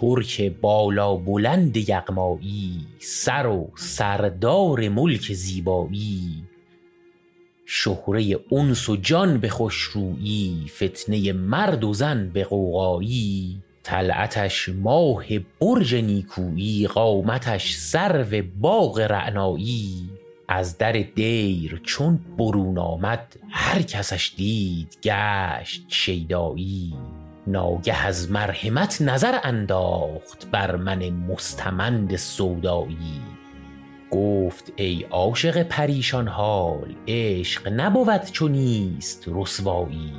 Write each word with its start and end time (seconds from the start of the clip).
ترک 0.00 0.52
بالا 0.60 1.14
بلند 1.16 1.76
یغمایی 1.76 2.86
سر 2.98 3.46
و 3.46 3.70
سردار 3.76 4.88
ملک 4.88 5.32
زیبایی. 5.32 6.44
شهره 7.66 8.40
انس 8.52 8.88
و 8.88 8.96
جان 8.96 9.38
به 9.38 9.48
خوشرویی 9.48 10.66
فتنه 10.68 11.32
مرد 11.32 11.84
و 11.84 11.94
زن 11.94 12.28
به 12.28 12.44
غوغایی. 12.44 13.62
طلعتش 13.82 14.68
ماه 14.68 15.24
برج 15.60 15.94
نیکویی 15.94 16.86
قامتش 16.86 17.74
سرو 17.74 18.42
باغ 18.60 18.98
رعنایی. 18.98 20.10
از 20.48 20.78
در 20.78 20.92
دیر 20.92 21.80
چون 21.84 22.20
برون 22.38 22.78
آمد 22.78 23.36
هر 23.50 23.82
کسش 23.82 24.32
دید 24.36 24.98
گشت 25.02 25.84
شیدایی. 25.88 26.94
ناگه 27.46 28.06
از 28.06 28.30
مرحمت 28.30 29.02
نظر 29.02 29.38
انداخت 29.42 30.50
بر 30.50 30.76
من 30.76 31.10
مستمند 31.10 32.16
سودایی. 32.16 33.20
گفت 34.10 34.72
ای 34.76 35.02
عاشق 35.10 35.62
پریشان 35.62 36.28
حال 36.28 36.94
عشق 37.08 37.68
نبود 37.68 38.24
چو 38.24 38.48
نیست 38.48 39.24
رسوایی. 39.26 40.12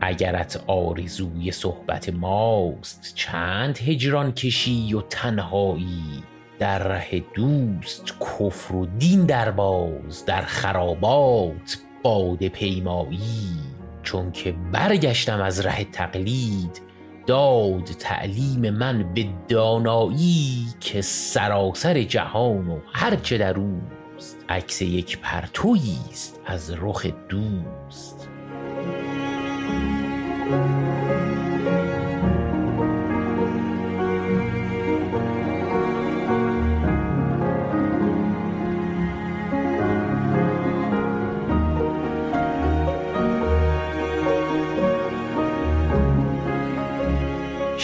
اگرت 0.00 0.64
آرزوی 0.66 1.50
صحبت 1.50 2.08
ماست 2.08 3.12
چند 3.14 3.78
هجران 3.78 4.32
کشی 4.32 4.94
و 4.94 5.00
تنهایی. 5.00 6.22
در 6.58 6.78
ره 6.78 7.24
دوست 7.34 8.14
کفر 8.20 8.74
و 8.74 8.86
دین 8.86 9.26
درباز 9.26 10.24
در 10.26 10.42
خرابات 10.42 11.78
باده 12.02 12.48
پیمایی. 12.48 13.67
چون 14.08 14.32
که 14.32 14.54
برگشتم 14.72 15.40
از 15.40 15.60
ره 15.60 15.84
تقلید 15.84 16.80
داد 17.26 17.84
تعلیم 17.84 18.70
من 18.70 19.14
به 19.14 19.28
دانایی 19.48 20.66
که 20.80 21.00
سراسر 21.00 22.02
جهان 22.02 22.68
و 22.68 22.80
هرچه 22.92 23.38
در 23.38 23.56
اوست. 23.58 24.44
عکس 24.48 24.82
یک 24.82 25.18
پرتویی 25.18 25.98
است 26.10 26.40
از 26.46 26.74
رخ 26.80 27.06
دوست. 27.28 28.28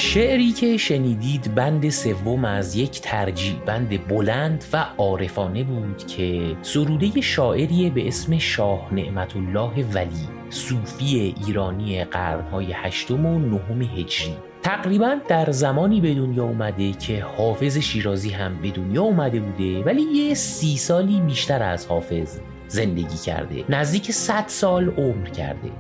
شعری 0.04 0.52
که 0.52 0.76
شنیدید 0.76 1.54
بند 1.54 1.88
سوم 1.88 2.44
از 2.44 2.76
یک 2.76 3.00
ترجیع 3.00 3.54
بند 3.66 4.08
بلند 4.08 4.64
و 4.72 4.86
عارفانه 4.98 5.64
بود 5.64 6.06
که 6.06 6.56
سروده 6.62 7.20
شاعری 7.20 7.90
به 7.90 8.08
اسم 8.08 8.38
شاه 8.38 8.94
نعمت 8.94 9.36
الله 9.36 9.84
ولی 9.94 10.28
صوفی 10.50 11.34
ایرانی 11.46 12.04
قرنهای 12.04 12.72
هشتم 12.72 13.26
و 13.26 13.38
نهم 13.38 13.82
هجری. 13.82 14.36
تقریبا 14.62 15.16
در 15.28 15.50
زمانی 15.50 16.00
به 16.00 16.14
دنیا 16.14 16.44
اومده 16.44 16.92
که 16.92 17.22
حافظ 17.22 17.78
شیرازی 17.78 18.30
هم 18.30 18.62
به 18.62 18.70
دنیا 18.70 19.02
اومده 19.02 19.40
بوده 19.40 19.82
ولی 19.82 20.02
یه 20.02 20.34
سی 20.34 20.76
سالی 20.76 21.20
بیشتر 21.20 21.62
از 21.62 21.86
حافظ 21.86 22.40
زندگی 22.68 23.16
کرده. 23.26 23.64
نزدیک 23.68 24.10
100 24.10 24.44
سال 24.46 24.88
عمر 24.88 25.28
کرده. 25.28 25.70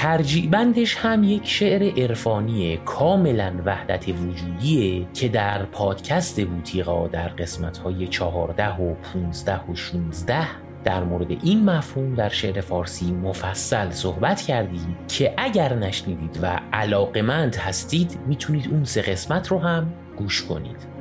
ترجیع 0.00 0.50
بندش 0.50 0.96
هم 0.96 1.24
یک 1.24 1.48
شعر 1.48 2.00
عرفانی 2.02 2.76
کاملا 2.76 3.52
وحدت 3.64 4.08
وجودیه 4.08 5.06
که 5.14 5.28
در 5.28 5.62
پادکست 5.62 6.40
بوتیقا 6.40 7.08
در 7.08 7.28
قسمت 7.28 7.78
های 7.78 8.06
14 8.06 8.68
و 8.68 8.94
15 8.94 9.60
و 9.70 9.74
16 9.74 10.46
در 10.84 11.04
مورد 11.04 11.30
این 11.30 11.64
مفهوم 11.64 12.14
در 12.14 12.28
شعر 12.28 12.60
فارسی 12.60 13.12
مفصل 13.12 13.90
صحبت 13.90 14.40
کردیم 14.40 14.96
که 15.08 15.34
اگر 15.36 15.74
نشنیدید 15.74 16.38
و 16.42 16.60
علاقمند 16.72 17.56
هستید 17.56 18.18
می‌تونید 18.26 18.68
اون 18.70 18.84
سه 18.84 19.02
قسمت 19.02 19.48
رو 19.48 19.58
هم 19.58 19.92
گوش 20.16 20.44
کنید. 20.44 20.99